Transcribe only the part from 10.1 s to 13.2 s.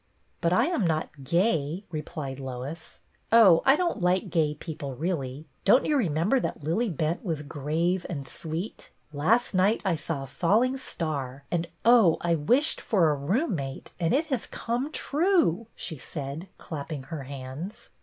a falling star and, oh, I wished for a